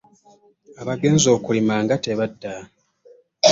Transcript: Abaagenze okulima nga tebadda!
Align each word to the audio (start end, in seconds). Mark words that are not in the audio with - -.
Abaagenze 0.81 1.27
okulima 1.37 1.73
nga 1.83 1.95
tebadda! 2.03 2.53